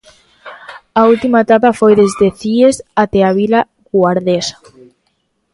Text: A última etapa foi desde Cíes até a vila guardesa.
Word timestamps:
A 0.99 1.01
última 1.13 1.37
etapa 1.45 1.77
foi 1.79 1.93
desde 2.01 2.27
Cíes 2.39 2.75
até 3.03 3.19
a 3.25 3.35
vila 3.39 3.61
guardesa. 3.95 4.55